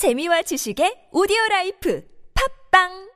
재미와 0.00 0.40
지식의 0.40 1.10
오디오 1.12 1.36
라이프 1.50 2.02
팟빵 2.72 3.12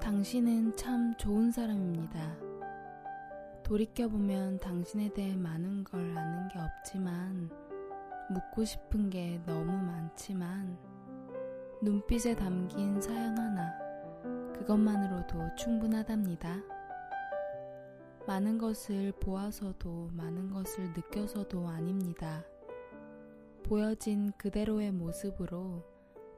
당신은 0.00 0.76
참 0.76 1.12
좋은 1.18 1.50
사람입니다. 1.50 2.36
돌이켜보면 3.64 4.60
당신에 4.60 5.12
대해 5.12 5.34
많은 5.34 5.82
걸 5.82 6.16
아는 6.16 6.46
게 6.46 6.60
없지만, 6.60 7.50
묻고 8.30 8.64
싶은 8.64 9.10
게 9.10 9.40
너무 9.46 9.72
많지만, 9.72 10.78
눈빛에 11.82 12.36
담긴 12.36 13.00
사연 13.00 13.36
하나, 13.36 13.74
그것만으로도 14.54 15.56
충분하답니다. 15.56 16.71
많은 18.26 18.58
것을 18.58 19.12
보아서도 19.20 20.10
많은 20.12 20.50
것을 20.50 20.92
느껴서도 20.92 21.66
아닙니다. 21.66 22.44
보여진 23.64 24.32
그대로의 24.38 24.92
모습으로 24.92 25.82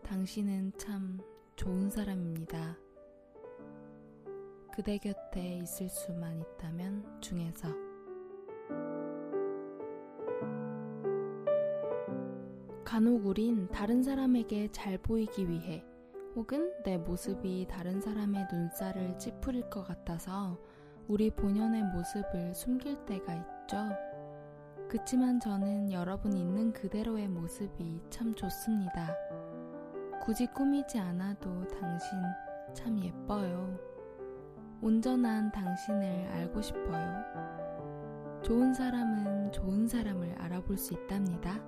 당신은 0.03 0.73
참 0.79 1.21
좋은 1.57 1.91
사람입니다. 1.91 2.79
그대 4.75 4.99
곁에 4.99 5.59
있을 5.59 5.89
수만 5.89 6.41
있다면 6.41 7.21
중에서 7.21 7.69
간혹 12.85 13.27
우린 13.27 13.69
다른 13.69 14.03
사람에게 14.03 14.69
잘 14.73 14.99
보이기 14.99 15.49
위해 15.49 15.85
혹은 16.35 16.73
내 16.83 16.97
모습이 16.97 17.67
다른 17.69 18.01
사람의 18.01 18.47
눈살을 18.53 19.19
찌푸릴 19.19 19.69
것 19.71 19.85
같아서 19.85 20.59
우리 21.07 21.31
본연의 21.31 21.83
모습을 21.85 22.55
숨길 22.55 23.05
때가 23.05 23.35
있죠. 23.35 23.77
그치만 24.89 25.39
저는 25.39 25.93
여러분 25.93 26.35
있는 26.35 26.73
그대로의 26.73 27.29
모습이 27.29 28.01
참 28.09 28.35
좋습니다. 28.35 29.15
굳이 30.23 30.47
꾸미지 30.47 30.99
않아도 30.99 31.67
당신 31.69 32.19
참 32.73 32.99
예뻐요. 33.03 33.79
온전한 34.81 35.53
당신을 35.53 36.29
알고 36.33 36.63
싶어요. 36.63 37.23
좋은 38.43 38.73
사람은 38.73 39.53
좋은 39.53 39.87
사람을 39.87 40.37
알아볼 40.39 40.79
수 40.79 40.95
있답니다. 40.95 41.61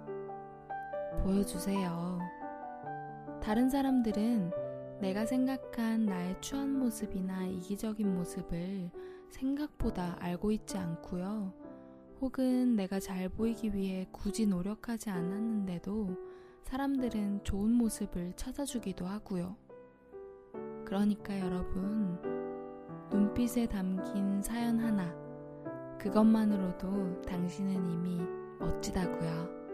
보여주세요. 1.22 2.18
다른 3.42 3.68
사람들은 3.68 4.65
내가 5.00 5.26
생각한 5.26 6.06
나의 6.06 6.40
추한 6.40 6.78
모습이나 6.78 7.46
이기적인 7.46 8.14
모습을 8.14 8.90
생각보다 9.28 10.16
알고 10.20 10.52
있지 10.52 10.78
않고요. 10.78 11.52
혹은 12.20 12.76
내가 12.76 12.98
잘 12.98 13.28
보이기 13.28 13.74
위해 13.74 14.06
굳이 14.10 14.46
노력하지 14.46 15.10
않았는데도 15.10 16.16
사람들은 16.64 17.44
좋은 17.44 17.70
모습을 17.72 18.32
찾아주기도 18.36 19.06
하고요. 19.06 19.56
그러니까 20.86 21.38
여러분, 21.40 22.18
눈빛에 23.10 23.66
담긴 23.66 24.40
사연 24.40 24.78
하나, 24.80 25.14
그것만으로도 25.98 27.22
당신은 27.22 27.90
이미 27.90 28.20
멋지다고요. 28.58 29.65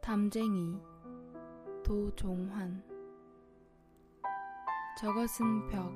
담쟁이 0.00 0.80
도종환. 1.84 2.82
저것은 4.98 5.68
벽. 5.68 5.92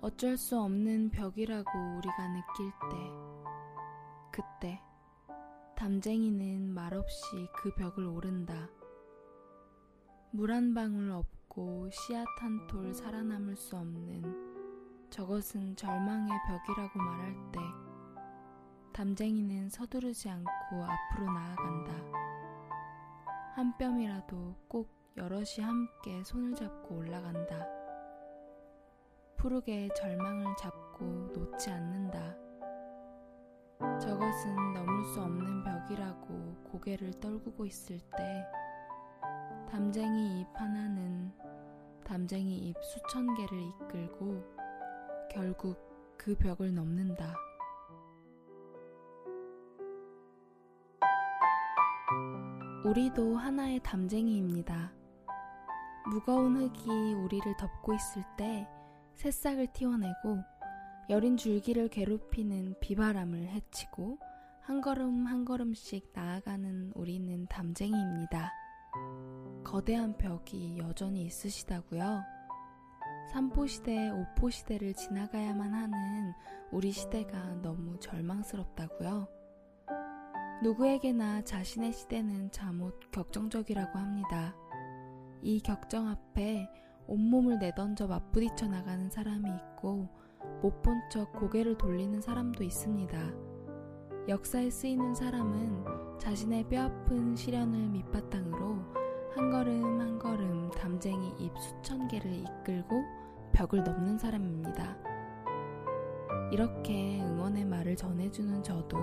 어쩔 0.00 0.36
수 0.36 0.58
없는 0.60 1.10
벽이라고 1.10 1.70
우리가 1.98 2.28
느낄 2.28 2.72
때 2.90 2.96
그때 4.32 4.80
담쟁이는 5.76 6.74
말없이 6.74 7.48
그 7.54 7.72
벽을 7.74 8.04
오른다. 8.04 8.68
물 10.32 10.50
한 10.50 10.74
방울 10.74 11.12
없고 11.12 11.88
씨앗 11.90 12.26
한 12.40 12.66
톨 12.66 12.92
살아남을 12.92 13.54
수 13.56 13.76
없는 13.76 15.08
저것은 15.10 15.76
절망의 15.76 16.32
벽이라고 16.48 16.98
말할 16.98 17.34
때 17.52 17.60
담쟁이는 18.92 19.68
서두르지 19.70 20.28
않고 20.30 20.50
앞으로 20.84 21.32
나아간다. 21.32 21.92
한 23.54 23.76
뼘이라도 23.76 24.56
꼭 24.66 24.88
여럿이 25.14 25.60
함께 25.60 26.24
손을 26.24 26.54
잡고 26.54 26.96
올라간다. 26.96 27.66
푸르게 29.36 29.90
절망을 29.94 30.56
잡고 30.56 31.04
놓지 31.34 31.70
않는다. 31.70 32.34
저것은 34.00 34.72
넘을 34.72 35.04
수 35.04 35.20
없는 35.20 35.64
벽이라고 35.64 36.62
고개를 36.64 37.10
떨구고 37.20 37.66
있을 37.66 37.98
때 38.16 38.44
담쟁이 39.70 40.40
잎 40.40 40.46
하나는 40.54 41.30
담쟁이 42.04 42.56
잎 42.56 42.76
수천 42.82 43.34
개를 43.34 43.60
이끌고 43.60 44.42
결국 45.30 45.76
그 46.16 46.34
벽을 46.36 46.74
넘는다. 46.74 47.34
우리도 52.84 53.36
하나의 53.36 53.78
담쟁이입니다. 53.84 54.92
무거운 56.10 56.56
흙이 56.56 57.14
우리를 57.14 57.56
덮고 57.56 57.94
있을 57.94 58.24
때 58.36 58.66
새싹을 59.14 59.68
튀어내고 59.72 60.38
여린 61.08 61.36
줄기를 61.36 61.88
괴롭히는 61.88 62.74
비바람을 62.80 63.46
해치고 63.46 64.18
한 64.62 64.80
걸음 64.80 65.26
한 65.26 65.44
걸음씩 65.44 66.10
나아가는 66.12 66.90
우리는 66.96 67.46
담쟁이입니다. 67.46 68.52
거대한 69.62 70.16
벽이 70.18 70.78
여전히 70.78 71.22
있으시다고요? 71.22 72.22
삼포시대, 73.32 74.10
오포시대를 74.10 74.94
지나가야만 74.94 75.72
하는 75.72 76.32
우리 76.72 76.90
시대가 76.90 77.38
너무 77.62 77.98
절망스럽다고요? 78.00 79.41
누구에게나 80.62 81.42
자신의 81.42 81.92
시대는 81.92 82.52
잠옷 82.52 83.10
격정적이라고 83.10 83.98
합니다. 83.98 84.54
이 85.42 85.60
격정 85.60 86.06
앞에 86.06 86.68
온몸을 87.08 87.58
내던져 87.58 88.06
맞부딪혀 88.06 88.68
나가는 88.68 89.10
사람이 89.10 89.50
있고 89.50 90.08
못 90.62 90.82
본 90.82 91.00
척 91.10 91.32
고개를 91.32 91.76
돌리는 91.78 92.20
사람도 92.20 92.62
있습니다. 92.62 93.18
역사에 94.28 94.70
쓰이는 94.70 95.14
사람은 95.14 96.18
자신의 96.20 96.68
뼈아픈 96.68 97.34
시련을 97.34 97.88
밑바탕으로 97.88 98.78
한 99.34 99.50
걸음 99.50 100.00
한 100.00 100.18
걸음 100.18 100.70
담쟁이 100.70 101.34
입 101.40 101.58
수천 101.58 102.06
개를 102.06 102.32
이끌고 102.32 103.02
벽을 103.52 103.82
넘는 103.82 104.16
사람입니다. 104.16 104.96
이렇게 106.52 107.20
응원의 107.20 107.64
말을 107.64 107.96
전해주는 107.96 108.62
저도 108.62 108.98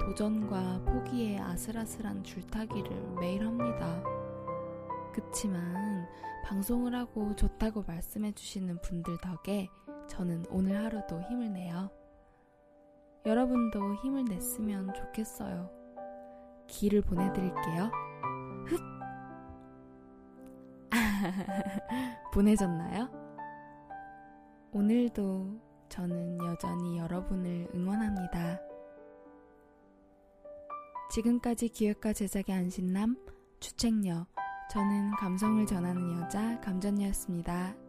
도전과 0.00 0.82
포기의 0.84 1.38
아슬아슬한 1.38 2.24
줄타기를 2.24 3.16
매일 3.20 3.44
합니다. 3.44 4.02
그치만 5.12 6.08
방송을 6.44 6.94
하고 6.94 7.34
좋다고 7.34 7.84
말씀해 7.86 8.32
주시는 8.32 8.80
분들 8.80 9.18
덕에 9.18 9.68
저는 10.08 10.44
오늘 10.50 10.82
하루도 10.84 11.20
힘을 11.22 11.52
내요. 11.52 11.90
여러분도 13.26 13.94
힘을 13.96 14.24
냈으면 14.24 14.94
좋겠어요. 14.94 15.70
기를 16.66 17.02
보내드릴게요. 17.02 17.90
흡! 18.66 18.80
보내졌나요? 22.32 23.10
오늘도 24.72 25.60
저는 25.88 26.38
여전히 26.44 26.98
여러분을 26.98 27.68
응원합니다. 27.74 28.67
지금까지 31.10 31.68
기획과 31.68 32.12
제작의 32.12 32.54
안신남, 32.54 33.16
주책녀, 33.60 34.26
저는 34.70 35.12
감성을 35.12 35.64
전하는 35.66 36.20
여자 36.20 36.60
감전녀였습니다. 36.60 37.87